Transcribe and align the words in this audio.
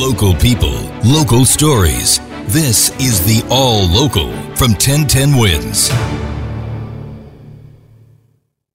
Local 0.00 0.34
people, 0.34 0.80
local 1.04 1.44
stories. 1.44 2.20
This 2.46 2.88
is 2.98 3.20
the 3.26 3.46
All 3.50 3.86
Local 3.86 4.32
from 4.56 4.70
1010 4.72 5.36
Wins. 5.36 5.90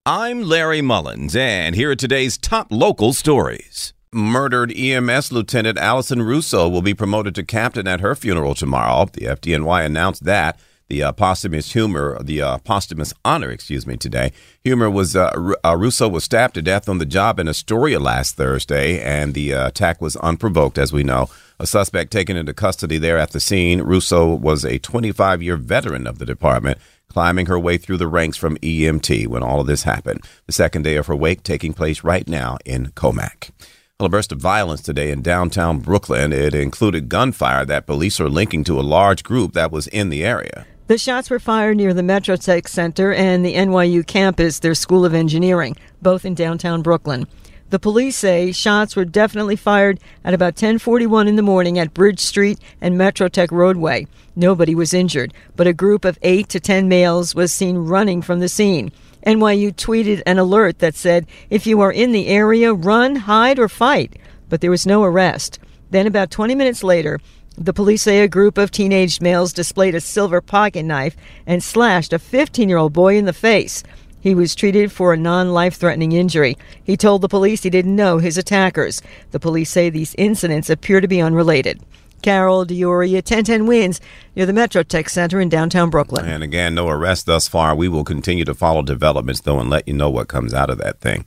I'm 0.05 0.43
Larry 0.43 0.83
Mullins, 0.83 1.35
and 1.35 1.73
here 1.73 1.89
are 1.89 1.95
today's 1.95 2.37
top 2.37 2.67
local 2.69 3.11
stories. 3.11 3.93
Murdered 4.13 4.71
EMS 4.77 5.31
Lieutenant 5.31 5.79
Allison 5.79 6.21
Russo 6.21 6.69
will 6.69 6.83
be 6.83 6.93
promoted 6.93 7.33
to 7.33 7.43
captain 7.43 7.87
at 7.87 8.01
her 8.01 8.13
funeral 8.13 8.53
tomorrow. 8.53 9.05
The 9.11 9.21
FDNY 9.21 9.83
announced 9.83 10.25
that. 10.25 10.59
The 10.87 11.01
uh, 11.01 11.11
posthumous 11.13 11.73
humor, 11.73 12.21
the 12.21 12.43
uh, 12.43 12.57
posthumous 12.59 13.11
honor, 13.23 13.49
excuse 13.49 13.87
me, 13.87 13.97
today. 13.97 14.31
Humor 14.63 14.89
was 14.91 15.15
uh, 15.15 15.31
R- 15.35 15.57
uh, 15.65 15.75
Russo 15.75 16.07
was 16.07 16.23
stabbed 16.23 16.53
to 16.53 16.61
death 16.61 16.87
on 16.87 16.99
the 16.99 17.05
job 17.07 17.39
in 17.39 17.47
Astoria 17.47 17.99
last 17.99 18.35
Thursday, 18.35 19.01
and 19.01 19.33
the 19.33 19.53
uh, 19.53 19.67
attack 19.67 19.99
was 19.99 20.15
unprovoked, 20.17 20.77
as 20.77 20.93
we 20.93 21.03
know. 21.03 21.27
A 21.59 21.65
suspect 21.65 22.11
taken 22.11 22.37
into 22.37 22.53
custody 22.53 22.99
there 22.99 23.17
at 23.17 23.31
the 23.31 23.39
scene. 23.39 23.81
Russo 23.81 24.35
was 24.35 24.63
a 24.63 24.77
25 24.77 25.41
year 25.41 25.57
veteran 25.57 26.05
of 26.05 26.19
the 26.19 26.25
department 26.25 26.77
climbing 27.07 27.45
her 27.45 27.57
way 27.57 27.77
through 27.77 27.97
the 27.97 28.07
ranks 28.07 28.37
from 28.37 28.57
EMT 28.57 29.27
when 29.27 29.41
all 29.41 29.61
of 29.61 29.67
this 29.67 29.83
happened. 29.83 30.21
The 30.47 30.53
second 30.53 30.83
day 30.83 30.97
of 30.97 31.07
her 31.07 31.15
wake 31.15 31.43
taking 31.43 31.73
place 31.73 32.03
right 32.03 32.27
now 32.27 32.57
in 32.65 32.87
Commack. 32.87 33.51
Well, 33.99 34.07
a 34.07 34.09
burst 34.09 34.33
of 34.33 34.39
violence 34.39 34.81
today 34.81 35.11
in 35.11 35.21
downtown 35.21 35.79
Brooklyn. 35.79 36.33
It 36.33 36.53
included 36.53 37.07
gunfire 37.07 37.63
that 37.65 37.87
police 37.87 38.19
are 38.19 38.27
linking 38.27 38.65
to 38.65 38.79
a 38.79 38.81
large 38.81 39.23
group 39.23 39.53
that 39.53 39.71
was 39.71 39.87
in 39.87 40.09
the 40.09 40.25
area. 40.25 40.65
The 40.87 40.99
shots 40.99 41.31
were 41.31 41.39
fired 41.39 41.77
near 41.77 41.95
the 41.95 42.03
Metrotech 42.03 42.67
Center 42.67 43.11
and 43.11 43.43
the 43.43 43.55
NYU 43.55 44.05
campus, 44.05 44.59
their 44.59 44.75
School 44.75 45.03
of 45.03 45.15
Engineering, 45.15 45.75
both 45.99 46.25
in 46.25 46.35
downtown 46.35 46.83
Brooklyn. 46.83 47.25
The 47.71 47.79
police 47.79 48.15
say 48.15 48.51
shots 48.51 48.95
were 48.95 49.03
definitely 49.03 49.55
fired 49.55 49.99
at 50.23 50.35
about 50.35 50.55
10:41 50.55 51.27
in 51.27 51.37
the 51.37 51.41
morning 51.41 51.79
at 51.79 51.95
Bridge 51.95 52.19
Street 52.19 52.59
and 52.79 52.95
Metrotech 52.95 53.51
Roadway. 53.51 54.05
Nobody 54.35 54.75
was 54.75 54.93
injured, 54.93 55.33
but 55.55 55.65
a 55.65 55.73
group 55.73 56.05
of 56.05 56.19
8 56.21 56.49
to 56.49 56.59
10 56.59 56.87
males 56.87 57.33
was 57.33 57.51
seen 57.51 57.77
running 57.77 58.21
from 58.21 58.39
the 58.39 58.47
scene. 58.47 58.91
NYU 59.25 59.71
tweeted 59.71 60.21
an 60.27 60.37
alert 60.37 60.77
that 60.79 60.93
said, 60.93 61.25
"If 61.49 61.65
you 61.65 61.81
are 61.81 61.91
in 61.91 62.11
the 62.11 62.27
area, 62.27 62.75
run, 62.75 63.15
hide 63.15 63.57
or 63.57 63.67
fight." 63.67 64.17
But 64.49 64.61
there 64.61 64.69
was 64.69 64.85
no 64.85 65.03
arrest. 65.03 65.57
Then 65.89 66.05
about 66.05 66.29
20 66.29 66.53
minutes 66.53 66.83
later, 66.83 67.19
the 67.57 67.73
police 67.73 68.03
say 68.03 68.19
a 68.19 68.27
group 68.27 68.57
of 68.57 68.71
teenage 68.71 69.21
males 69.21 69.53
displayed 69.53 69.95
a 69.95 70.01
silver 70.01 70.41
pocket 70.41 70.83
knife 70.83 71.15
and 71.45 71.63
slashed 71.63 72.13
a 72.13 72.19
15 72.19 72.67
year 72.67 72.77
old 72.77 72.93
boy 72.93 73.17
in 73.17 73.25
the 73.25 73.33
face. 73.33 73.83
He 74.19 74.35
was 74.35 74.55
treated 74.55 74.91
for 74.91 75.13
a 75.13 75.17
non 75.17 75.53
life 75.53 75.75
threatening 75.75 76.11
injury. 76.11 76.57
He 76.83 76.97
told 76.97 77.21
the 77.21 77.27
police 77.27 77.63
he 77.63 77.69
didn't 77.69 77.95
know 77.95 78.17
his 78.17 78.37
attackers. 78.37 79.01
The 79.31 79.39
police 79.39 79.69
say 79.69 79.89
these 79.89 80.15
incidents 80.17 80.69
appear 80.69 80.99
to 80.99 81.07
be 81.07 81.21
unrelated. 81.21 81.81
Carol 82.21 82.65
D'Auria, 82.65 83.17
1010 83.17 83.67
wins 83.67 84.01
near 84.35 84.47
the 84.47 84.51
Metrotech 84.51 85.09
Center 85.09 85.39
in 85.39 85.47
downtown 85.47 85.91
Brooklyn. 85.91 86.25
And 86.25 86.41
again, 86.41 86.73
no 86.73 86.89
arrest 86.89 87.27
thus 87.27 87.47
far. 87.47 87.75
We 87.75 87.87
will 87.87 88.03
continue 88.03 88.45
to 88.45 88.55
follow 88.55 88.81
developments, 88.81 89.41
though, 89.41 89.59
and 89.59 89.69
let 89.69 89.87
you 89.87 89.93
know 89.93 90.09
what 90.09 90.27
comes 90.27 90.51
out 90.51 90.71
of 90.71 90.79
that 90.79 91.01
thing. 91.01 91.25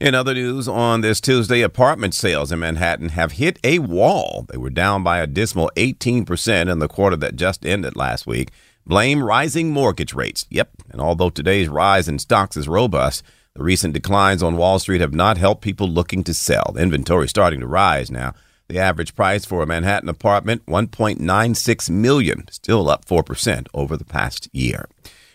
In 0.00 0.14
other 0.14 0.32
news, 0.32 0.68
on 0.68 1.00
this 1.00 1.20
Tuesday, 1.20 1.60
apartment 1.60 2.14
sales 2.14 2.52
in 2.52 2.60
Manhattan 2.60 3.08
have 3.08 3.32
hit 3.32 3.58
a 3.64 3.80
wall. 3.80 4.46
They 4.48 4.56
were 4.56 4.70
down 4.70 5.02
by 5.02 5.18
a 5.18 5.26
dismal 5.26 5.72
18% 5.74 6.70
in 6.70 6.78
the 6.78 6.86
quarter 6.86 7.16
that 7.16 7.34
just 7.34 7.66
ended 7.66 7.96
last 7.96 8.24
week. 8.24 8.52
Blame 8.86 9.24
rising 9.24 9.72
mortgage 9.72 10.14
rates. 10.14 10.46
Yep. 10.50 10.70
And 10.92 11.00
although 11.00 11.30
today's 11.30 11.68
rise 11.68 12.06
in 12.06 12.20
stocks 12.20 12.56
is 12.56 12.68
robust, 12.68 13.24
the 13.54 13.64
recent 13.64 13.92
declines 13.92 14.40
on 14.40 14.56
Wall 14.56 14.78
Street 14.78 15.00
have 15.00 15.14
not 15.14 15.36
helped 15.36 15.62
people 15.62 15.88
looking 15.88 16.22
to 16.24 16.32
sell. 16.32 16.70
The 16.76 16.82
inventory 16.82 17.24
is 17.24 17.30
starting 17.30 17.58
to 17.58 17.66
rise 17.66 18.08
now. 18.08 18.34
The 18.68 18.78
average 18.78 19.16
price 19.16 19.44
for 19.44 19.64
a 19.64 19.66
Manhattan 19.66 20.08
apartment, 20.08 20.64
1.96 20.66 21.90
million, 21.90 22.44
still 22.52 22.88
up 22.88 23.04
4% 23.04 23.66
over 23.74 23.96
the 23.96 24.04
past 24.04 24.48
year. 24.52 24.88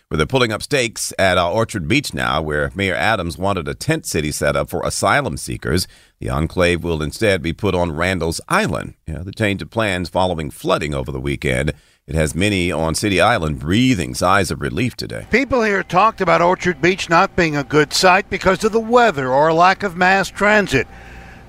Where 0.08 0.18
they're 0.18 0.26
pulling 0.26 0.52
up 0.52 0.62
stakes 0.62 1.12
at 1.18 1.38
uh, 1.38 1.50
Orchard 1.50 1.88
Beach 1.88 2.12
now, 2.12 2.42
where 2.42 2.70
Mayor 2.74 2.94
Adams 2.94 3.38
wanted 3.38 3.66
a 3.66 3.74
tent 3.74 4.06
city 4.06 4.30
set 4.30 4.54
up 4.54 4.68
for 4.68 4.84
asylum 4.84 5.36
seekers. 5.36 5.88
The 6.20 6.28
enclave 6.28 6.84
will 6.84 7.02
instead 7.02 7.42
be 7.42 7.52
put 7.52 7.74
on 7.74 7.92
Randall's 7.92 8.40
Island. 8.48 8.94
Yeah, 9.06 9.22
the 9.22 9.32
change 9.32 9.62
of 9.62 9.70
plans 9.70 10.08
following 10.08 10.50
flooding 10.50 10.94
over 10.94 11.10
the 11.10 11.20
weekend. 11.20 11.72
It 12.06 12.14
has 12.14 12.34
many 12.34 12.70
on 12.70 12.94
City 12.94 13.18
Island 13.18 13.60
breathing 13.60 14.14
sighs 14.14 14.50
of 14.50 14.60
relief 14.60 14.94
today. 14.94 15.26
People 15.30 15.62
here 15.62 15.82
talked 15.82 16.20
about 16.20 16.42
Orchard 16.42 16.82
Beach 16.82 17.08
not 17.08 17.34
being 17.34 17.56
a 17.56 17.64
good 17.64 17.94
site 17.94 18.28
because 18.28 18.62
of 18.62 18.72
the 18.72 18.80
weather 18.80 19.32
or 19.32 19.54
lack 19.54 19.82
of 19.82 19.96
mass 19.96 20.28
transit. 20.28 20.86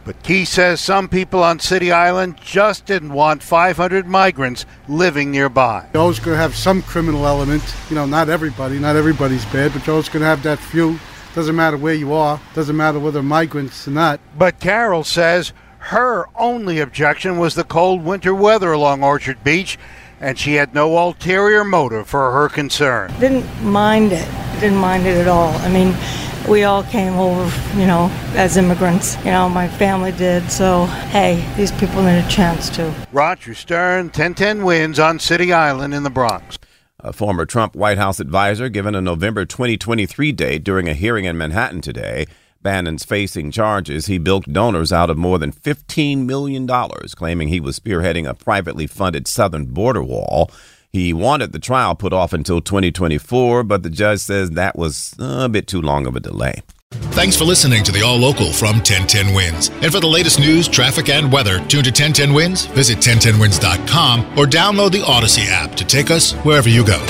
But 0.05 0.21
Key 0.21 0.45
says 0.45 0.79
some 0.79 1.09
people 1.09 1.43
on 1.43 1.59
City 1.59 1.91
Island 1.91 2.37
just 2.37 2.85
didn't 2.85 3.11
want 3.11 3.41
500 3.41 4.05
migrants 4.05 4.67
living 4.87 5.31
nearby. 5.31 5.87
You're 5.93 6.03
always 6.03 6.19
going 6.19 6.35
to 6.35 6.41
have 6.41 6.55
some 6.55 6.83
criminal 6.83 7.25
element. 7.25 7.63
You 7.89 7.95
know, 7.95 8.05
not 8.05 8.29
everybody, 8.29 8.77
not 8.77 8.95
everybody's 8.95 9.45
bad, 9.45 9.73
but 9.73 9.85
you're 9.87 9.95
always 9.95 10.09
going 10.09 10.21
to 10.21 10.27
have 10.27 10.43
that 10.43 10.59
few. 10.59 10.99
Doesn't 11.33 11.55
matter 11.55 11.75
where 11.75 11.95
you 11.95 12.13
are, 12.13 12.39
doesn't 12.53 12.77
matter 12.77 12.99
whether 12.99 13.23
migrants 13.23 13.87
or 13.87 13.91
not. 13.91 14.19
But 14.37 14.59
Carol 14.59 15.03
says 15.03 15.53
her 15.79 16.27
only 16.35 16.79
objection 16.79 17.39
was 17.39 17.55
the 17.55 17.63
cold 17.63 18.05
winter 18.05 18.33
weather 18.33 18.71
along 18.71 19.03
Orchard 19.03 19.43
Beach 19.43 19.77
and 20.21 20.39
she 20.39 20.53
had 20.53 20.73
no 20.73 20.97
ulterior 20.97 21.63
motive 21.63 22.07
for 22.07 22.31
her 22.31 22.47
concern. 22.47 23.13
Didn't 23.19 23.45
mind 23.63 24.11
it. 24.11 24.27
Didn't 24.59 24.77
mind 24.77 25.05
it 25.05 25.17
at 25.17 25.27
all. 25.27 25.51
I 25.55 25.69
mean, 25.69 25.95
we 26.47 26.63
all 26.63 26.83
came 26.83 27.13
over, 27.13 27.43
you 27.79 27.85
know, 27.85 28.09
as 28.35 28.57
immigrants. 28.57 29.17
You 29.19 29.31
know, 29.31 29.49
my 29.49 29.67
family 29.67 30.11
did. 30.11 30.49
So, 30.51 30.85
hey, 30.85 31.47
these 31.57 31.71
people 31.73 32.03
need 32.03 32.19
a 32.19 32.27
chance 32.29 32.69
too. 32.69 32.93
Roger 33.11 33.53
Stern, 33.53 34.05
1010 34.05 34.63
wins 34.63 34.99
on 34.99 35.19
City 35.19 35.51
Island 35.53 35.93
in 35.93 36.03
the 36.03 36.09
Bronx. 36.09 36.57
A 36.99 37.13
former 37.13 37.45
Trump 37.45 37.75
White 37.75 37.97
House 37.97 38.19
advisor 38.19 38.69
given 38.69 38.95
a 38.95 39.01
November 39.01 39.45
2023 39.45 40.31
date 40.31 40.63
during 40.63 40.87
a 40.87 40.93
hearing 40.93 41.25
in 41.25 41.37
Manhattan 41.37 41.81
today. 41.81 42.25
Bannon's 42.61 43.05
facing 43.05 43.51
charges. 43.51 44.07
He 44.07 44.17
bilked 44.17 44.51
donors 44.51 44.91
out 44.91 45.11
of 45.11 45.17
more 45.17 45.37
than 45.37 45.51
$15 45.51 46.25
million, 46.25 46.67
claiming 46.67 47.47
he 47.47 47.59
was 47.59 47.79
spearheading 47.79 48.27
a 48.27 48.33
privately 48.33 48.87
funded 48.87 49.27
southern 49.27 49.65
border 49.65 50.01
wall. 50.01 50.49
He 50.95 51.11
wanted 51.11 51.51
the 51.51 51.59
trial 51.59 51.93
put 51.93 52.13
off 52.13 52.31
until 52.31 52.61
2024, 52.61 53.65
but 53.65 53.83
the 53.83 53.89
judge 53.89 54.19
says 54.19 54.51
that 54.51 54.77
was 54.77 55.13
a 55.19 55.49
bit 55.49 55.67
too 55.67 55.81
long 55.81 56.07
of 56.07 56.15
a 56.15 56.21
delay. 56.21 56.63
Thanks 57.11 57.35
for 57.35 57.43
listening 57.43 57.83
to 57.83 57.91
the 57.91 58.01
All 58.01 58.15
Local 58.15 58.53
from 58.53 58.77
1010 58.77 59.35
Wins. 59.35 59.67
And 59.81 59.91
for 59.91 59.99
the 59.99 60.07
latest 60.07 60.39
news, 60.39 60.69
traffic, 60.69 61.09
and 61.09 61.29
weather, 61.29 61.57
tune 61.57 61.83
to 61.83 61.89
1010 61.89 62.31
Wins, 62.31 62.67
visit 62.67 62.99
1010wins.com, 62.99 64.21
or 64.39 64.45
download 64.45 64.93
the 64.93 65.01
Audacy 65.01 65.47
app 65.49 65.73
to 65.75 65.83
take 65.83 66.11
us 66.11 66.31
wherever 66.45 66.69
you 66.69 66.85
go. 66.85 67.05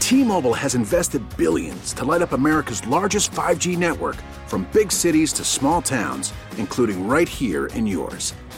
T-Mobile 0.00 0.54
has 0.54 0.74
invested 0.74 1.22
billions 1.36 1.92
to 1.92 2.04
light 2.04 2.22
up 2.22 2.32
America's 2.32 2.84
largest 2.88 3.30
5G 3.30 3.78
network 3.78 4.16
from 4.48 4.68
big 4.72 4.90
cities 4.90 5.32
to 5.34 5.44
small 5.44 5.80
towns, 5.80 6.32
including 6.58 7.06
right 7.06 7.28
here 7.28 7.66
in 7.66 7.86
yours. 7.86 8.34